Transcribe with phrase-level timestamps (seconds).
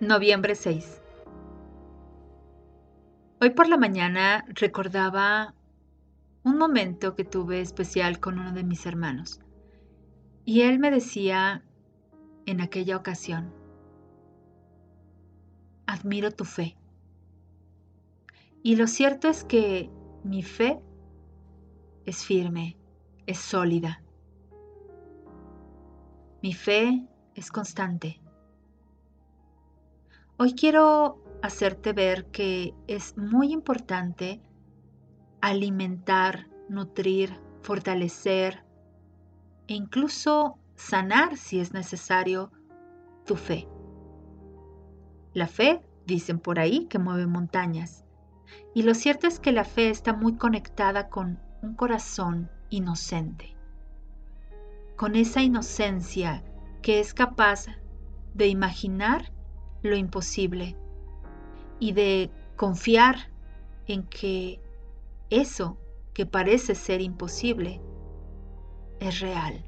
[0.00, 1.00] Noviembre 6.
[3.40, 5.54] Hoy por la mañana recordaba
[6.44, 9.40] un momento que tuve especial con uno de mis hermanos.
[10.44, 11.64] Y él me decía
[12.44, 13.54] en aquella ocasión,
[15.86, 16.76] admiro tu fe.
[18.62, 19.88] Y lo cierto es que
[20.24, 20.78] mi fe
[22.04, 22.76] es firme,
[23.26, 24.02] es sólida.
[26.42, 27.02] Mi fe
[27.34, 28.20] es constante.
[30.38, 34.42] Hoy quiero hacerte ver que es muy importante
[35.40, 38.62] alimentar, nutrir, fortalecer
[39.66, 42.52] e incluso sanar si es necesario
[43.24, 43.66] tu fe.
[45.32, 48.04] La fe, dicen por ahí, que mueve montañas.
[48.74, 53.56] Y lo cierto es que la fe está muy conectada con un corazón inocente,
[54.96, 56.44] con esa inocencia
[56.82, 57.68] que es capaz
[58.34, 59.32] de imaginar
[59.86, 60.76] lo imposible
[61.78, 63.30] y de confiar
[63.86, 64.60] en que
[65.30, 65.78] eso
[66.12, 67.80] que parece ser imposible
[69.00, 69.64] es real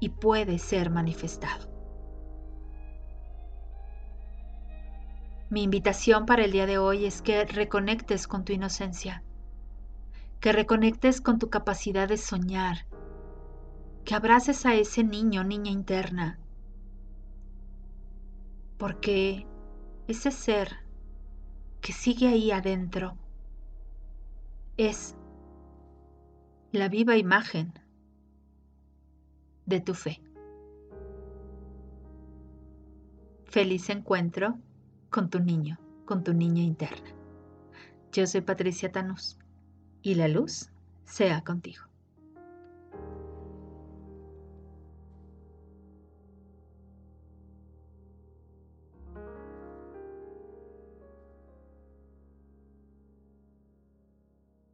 [0.00, 1.70] y puede ser manifestado.
[5.48, 9.22] Mi invitación para el día de hoy es que reconectes con tu inocencia,
[10.40, 12.86] que reconectes con tu capacidad de soñar,
[14.04, 16.40] que abraces a ese niño, niña interna,
[18.82, 19.46] porque
[20.08, 20.68] ese ser
[21.80, 23.16] que sigue ahí adentro
[24.76, 25.14] es
[26.72, 27.74] la viva imagen
[29.66, 30.20] de tu fe.
[33.44, 34.58] Feliz encuentro
[35.10, 37.08] con tu niño, con tu niña interna.
[38.10, 39.38] Yo soy Patricia Tanús
[40.02, 40.70] y la luz
[41.04, 41.84] sea contigo.